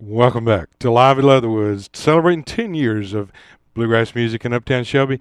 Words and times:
Welcome 0.00 0.44
back 0.44 0.78
to 0.78 0.92
Live 0.92 1.18
at 1.18 1.24
Leatherwoods, 1.24 1.90
celebrating 1.92 2.44
10 2.44 2.72
years 2.72 3.14
of 3.14 3.32
bluegrass 3.74 4.14
music 4.14 4.44
in 4.44 4.52
Uptown 4.52 4.84
Shelby. 4.84 5.18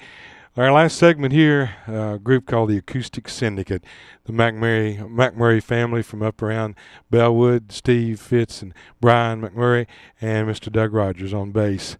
Our 0.55 0.71
last 0.71 0.99
segment 0.99 1.33
here, 1.33 1.71
a 1.87 2.19
group 2.19 2.45
called 2.45 2.69
the 2.69 2.77
Acoustic 2.77 3.27
Syndicate, 3.27 3.83
the 4.25 4.33
McMurry, 4.33 4.99
McMurry 4.99 5.63
family 5.63 6.03
from 6.03 6.21
up 6.21 6.43
around 6.43 6.75
Belwood, 7.09 7.71
Steve 7.71 8.21
Fitz 8.21 8.61
and 8.61 8.71
Brian 9.01 9.41
McMurry, 9.41 9.87
and 10.21 10.47
Mr. 10.47 10.71
Doug 10.71 10.93
Rogers 10.93 11.33
on 11.33 11.51
bass, 11.51 11.97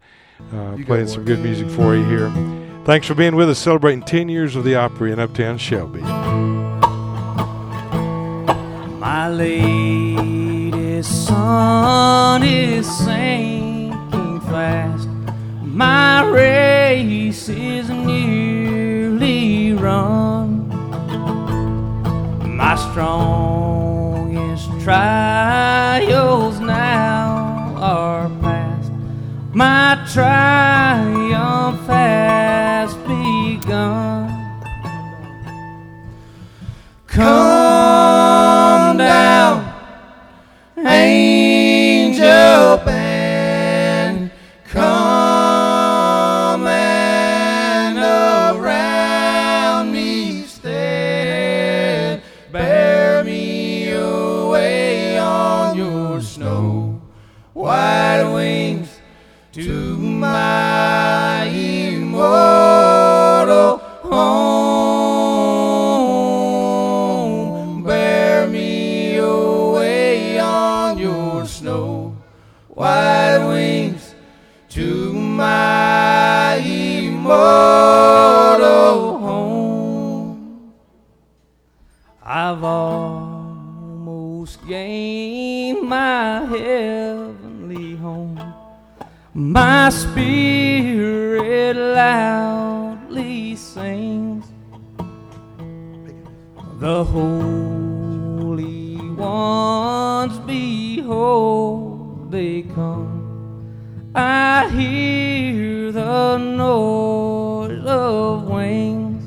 uh, 0.52 0.76
playing 0.86 1.08
some 1.08 1.24
good 1.24 1.40
music 1.40 1.68
for 1.70 1.96
you 1.96 2.04
here. 2.04 2.30
Thanks 2.84 3.08
for 3.08 3.16
being 3.16 3.34
with 3.34 3.50
us, 3.50 3.58
celebrating 3.58 4.04
10 4.04 4.28
years 4.28 4.54
of 4.54 4.62
the 4.62 4.76
Opry 4.76 5.10
in 5.10 5.18
Uptown 5.18 5.58
Shelby. 5.58 6.02
My 9.00 9.28
latest 10.98 11.26
sun 11.28 12.42
is 12.42 12.84
sinking 12.98 14.40
fast. 14.40 15.08
My 15.62 16.24
race 16.24 17.48
is 17.48 17.88
nearly 17.88 19.74
run. 19.74 20.68
My 22.56 22.74
strongest 22.90 24.68
trials 24.80 26.58
now 26.58 27.76
are 27.76 28.28
past. 28.40 28.90
My 29.52 30.04
triumph 30.12 30.57
home. 64.10 64.68
Bear 67.82 68.46
me 68.46 69.16
away 69.16 70.38
on 70.38 70.98
your 70.98 71.46
snow 71.46 72.14
white 72.68 73.44
wings 73.48 74.14
to 74.70 75.12
my 75.12 76.56
immortal 76.56 77.38
home. 79.18 80.72
I've 82.22 82.62
almost 82.62 84.64
gained 84.66 85.88
my 85.88 86.44
heavenly 86.46 87.96
home. 87.96 88.54
My 89.34 89.90
spirit 89.90 91.76
loudly 91.76 92.87
sings. 93.78 94.44
The 96.80 97.04
holy 97.04 98.96
ones, 99.16 100.38
behold, 100.40 102.30
they 102.30 102.62
come. 102.62 103.16
I 104.14 104.68
hear 104.70 105.92
the 105.92 106.38
noise 106.38 107.84
of 107.86 108.48
wings. 108.48 109.24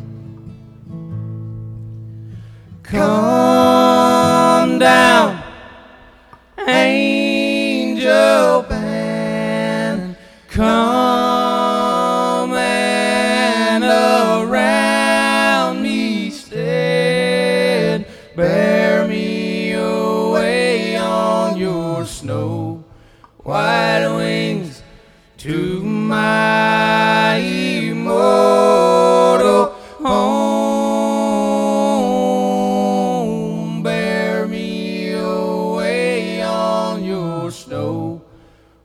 Come 2.84 3.51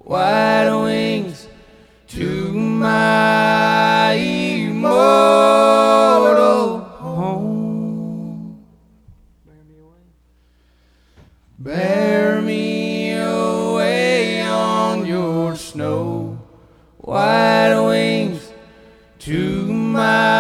white 0.07 0.71
wings 0.85 1.49
to 2.07 2.53
my 2.53 4.13
immortal 4.13 4.89
home. 6.79 8.65
Bear 11.59 12.41
me 12.41 13.15
away 13.19 14.43
on 14.43 15.05
your 15.07 15.57
snow 15.57 16.39
white 16.99 17.75
wings 17.85 18.53
to 19.19 19.73
my 19.73 20.36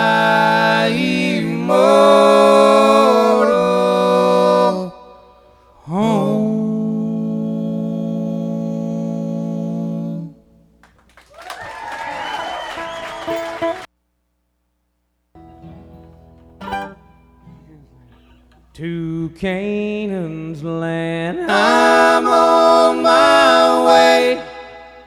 To 18.77 19.33
Canaan's 19.39 20.63
land, 20.63 21.51
I'm 21.51 22.27
on 22.27 23.03
my 23.03 23.87
way, 23.87 24.45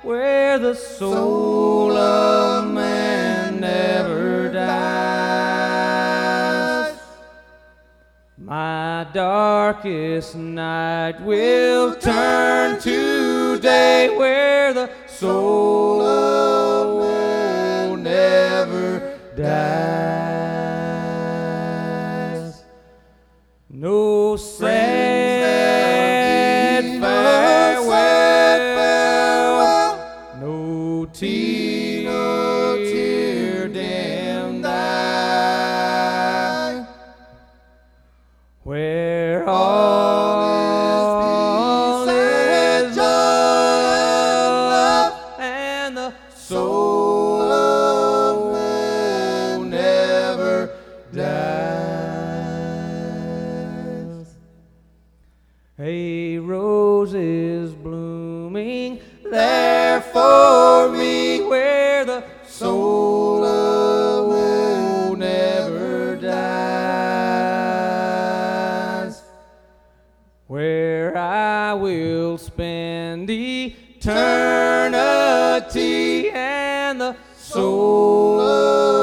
where 0.02 0.57
the 0.57 0.74
soul 0.74 1.96
of 1.96 2.66
man 2.74 3.59
never 3.59 4.52
dies. 4.52 5.69
My 8.40 9.06
darkest 9.13 10.35
night 10.35 11.22
will 11.22 11.94
turn 11.94 12.81
to 12.81 13.59
day, 13.59 14.18
where 14.18 14.74
the 14.74 14.90
soul 15.06 16.09
A 55.81 56.37
rose 56.40 57.14
is 57.14 57.73
blooming 57.73 58.99
there 59.23 60.02
for 60.02 60.91
me 60.91 61.40
where 61.40 62.03
the 62.03 62.22
soul 62.46 63.46
of 63.46 64.29
man 64.29 65.20
never 65.20 66.17
dies. 66.17 66.34
Where 70.47 71.16
I 71.16 71.73
will 71.76 72.37
spend 72.37 73.29
eternity 73.29 73.79
and 76.31 76.99
the 76.99 77.16
soul 77.37 78.41
of 78.41 78.98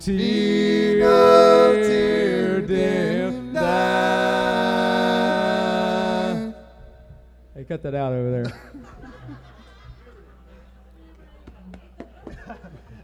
tear, 0.00 1.82
tear 1.82 2.60
dim 2.62 3.52
night. 3.52 3.64
Hey, 7.54 7.64
cut 7.64 7.82
that 7.82 7.94
out 7.94 8.12
over 8.12 8.30
there. 8.30 8.52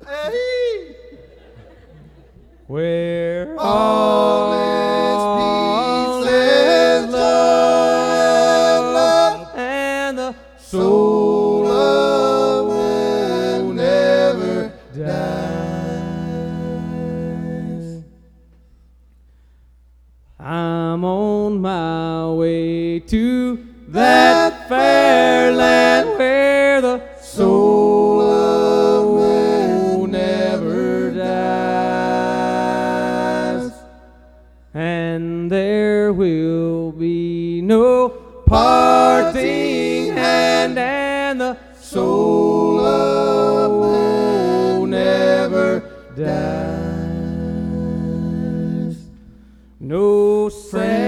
hey. 0.06 0.96
Where 2.66 3.54
all 3.58 4.53
No 49.84 50.48
sad 50.48 51.03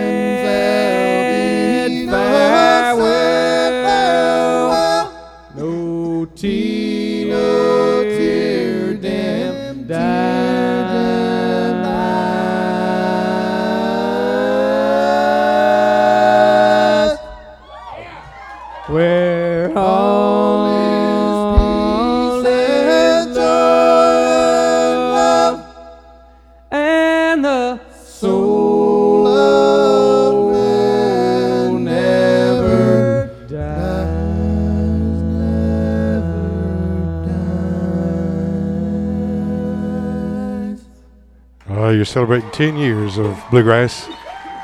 Uh, 41.86 41.90
you're 41.90 42.04
celebrating 42.04 42.50
10 42.50 42.76
years 42.76 43.16
of 43.16 43.40
bluegrass, 43.48 44.08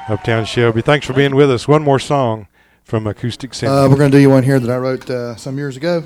Uptown 0.09 0.45
Shelby. 0.45 0.83
Thanks 0.83 1.07
for 1.07 1.13
being 1.13 1.37
with 1.37 1.53
us. 1.53 1.69
One 1.69 1.81
more 1.81 2.01
song 2.01 2.49
from 2.83 3.07
Acoustic 3.07 3.55
Syndicate. 3.55 3.79
Uh, 3.79 3.89
we're 3.89 3.97
going 3.97 4.11
to 4.11 4.17
do 4.17 4.21
you 4.21 4.29
one 4.29 4.43
here 4.43 4.59
that 4.59 4.69
I 4.69 4.77
wrote 4.77 5.09
uh, 5.09 5.37
some 5.37 5.57
years 5.57 5.77
ago. 5.77 6.03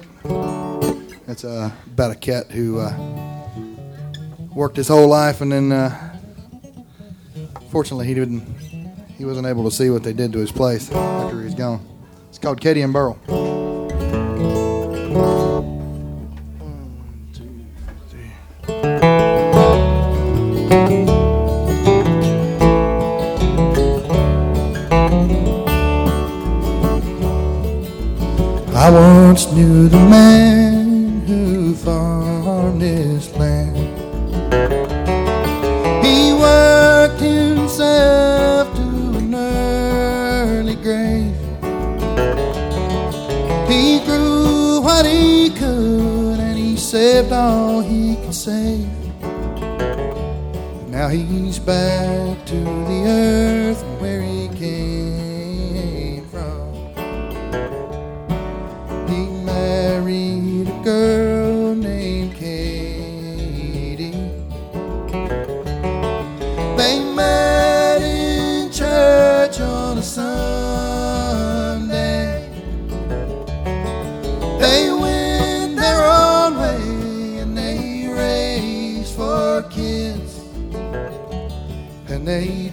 It's 1.27 1.43
uh, 1.43 1.71
about 1.87 2.11
a 2.11 2.17
cat 2.17 2.51
who 2.51 2.81
uh, 2.81 2.95
worked 4.55 4.77
his 4.77 4.89
whole 4.89 5.09
life, 5.09 5.41
and 5.41 5.51
then 5.51 5.73
uh, 5.73 6.19
fortunately 7.71 8.07
he 8.07 8.13
didn't. 8.13 8.43
He 9.17 9.25
wasn't 9.25 9.47
able 9.47 9.65
to 9.65 9.75
see 9.75 9.89
what 9.89 10.03
they 10.03 10.13
did 10.13 10.35
to 10.35 10.39
his 10.39 10.53
place 10.53 10.93
after 10.93 11.39
he 11.39 11.45
was 11.47 11.55
gone. 11.55 11.81
It's 12.29 12.39
called 12.39 12.61
Katie 12.61 12.83
and 12.83 12.93
Burl. 12.93 13.19
I 28.78 28.90
once 28.90 29.50
knew 29.52 29.88
the 29.88 29.96
man 29.96 31.23
who 31.26 31.75
farmed 31.75 32.82
this 32.82 33.34
land. 33.34 33.75
He 36.05 36.34
worked 36.34 37.19
himself 37.19 38.76
to 38.76 38.82
an 39.17 39.34
early 39.34 40.75
grave. 40.75 41.34
He 43.67 44.05
grew 44.05 44.82
what 44.82 45.06
he 45.06 45.49
could 45.49 46.38
and 46.38 46.58
he 46.58 46.76
saved 46.76 47.32
all 47.32 47.81
he 47.81 48.17
could 48.17 48.34
save. 48.34 48.90
Now 50.90 51.08
he's 51.08 51.58
back 51.58 52.44
to 52.44 52.56
the 52.90 53.05
earth 53.06 53.82
where 54.00 54.20
he 54.20 54.49
came 54.49 55.25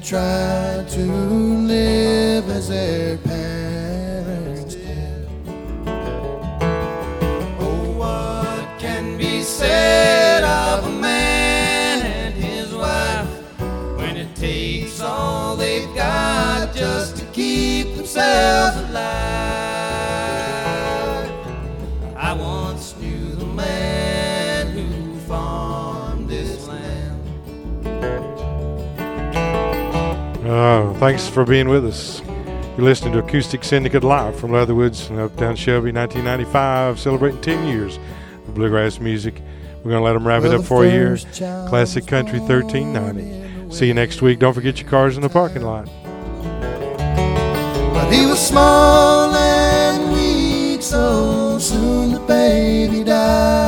Tried 0.04 0.90
to 0.90 1.02
live 1.02 2.50
as 2.50 2.68
their 2.68 3.18
parents 3.20 4.76
did. 4.76 5.28
Oh, 7.58 7.94
what 7.98 8.80
can 8.80 9.18
be 9.18 9.42
said 9.42 10.44
of 10.44 10.86
a 10.86 10.92
man 10.92 12.02
and 12.06 12.34
his 12.34 12.76
wife 12.76 13.30
when 13.98 14.18
it 14.18 14.36
takes 14.36 15.00
all 15.00 15.56
they've 15.56 15.96
got 15.96 16.76
just 16.76 17.16
to 17.18 17.26
keep 17.28 17.96
themselves 17.96 18.76
alive? 18.90 19.04
I 22.18 22.34
once 22.38 22.94
knew 22.98 23.36
the 23.36 23.46
man 23.46 24.68
who 24.68 25.18
farmed 25.20 25.63
Uh, 30.54 30.94
thanks 31.00 31.28
for 31.28 31.44
being 31.44 31.68
with 31.68 31.84
us. 31.84 32.22
You're 32.78 32.86
listening 32.86 33.14
to 33.14 33.20
Acoustic 33.20 33.64
Syndicate 33.64 34.04
live 34.04 34.40
from 34.40 34.52
Leatherwoods 34.52 35.10
in 35.10 35.18
Uptown 35.18 35.56
Shelby, 35.56 35.92
1995, 35.92 37.00
celebrating 37.00 37.42
10 37.42 37.68
years 37.68 37.98
of 38.48 38.54
bluegrass 38.54 39.00
music. 39.00 39.42
We're 39.78 39.90
going 39.90 40.02
to 40.02 40.06
let 40.06 40.14
them 40.14 40.28
wrap 40.28 40.44
it 40.44 40.54
up 40.54 40.64
for 40.64 40.86
you 40.86 40.92
here. 40.92 41.18
Classic 41.70 42.06
Country 42.06 42.38
1390. 42.38 43.74
See 43.74 43.88
you 43.88 43.96
next 43.96 44.22
week. 44.22 44.38
Don't 44.38 44.54
forget 44.54 44.80
your 44.80 44.88
cars 44.88 45.16
in 45.16 45.24
the 45.24 45.30
parking 45.30 45.64
lot. 45.64 45.88
But 47.96 48.12
he 48.14 48.24
was 48.28 48.40
small 48.40 49.34
and 49.34 50.14
weak, 50.14 50.84
so 50.84 51.58
soon 51.58 52.12
the 52.12 52.20
baby 52.20 53.04
died. 53.04 53.63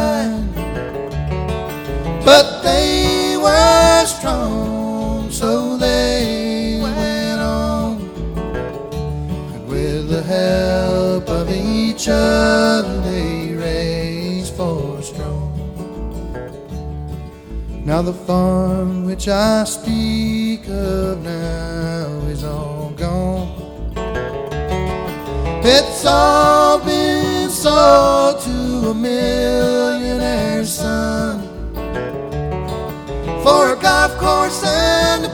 Other, 12.07 13.01
they 13.01 13.53
raised 13.53 14.53
four 14.55 15.01
strong. 15.01 15.51
Now 17.85 18.01
the 18.01 18.13
farm 18.13 19.05
which 19.05 19.27
I 19.27 19.63
speak 19.63 20.67
of 20.67 21.21
now 21.23 22.07
is 22.27 22.43
all 22.43 22.91
gone. 22.97 23.65
It's 25.63 26.05
all 26.05 26.79
been 26.79 27.49
sold 27.49 28.41
to 28.41 28.89
a 28.89 28.93
millionaire's 28.93 30.73
son 30.73 31.41
for 33.43 33.73
a 33.73 33.77
golf 33.81 34.17
course 34.17 34.63
and 34.65 35.25
a 35.25 35.29